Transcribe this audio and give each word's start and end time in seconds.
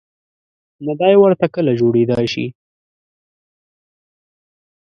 نه 0.85 0.93
دای 0.99 1.15
ورته 1.19 1.45
کله 1.55 1.71
جوړېدای 1.79 2.25
شي. 2.33 2.45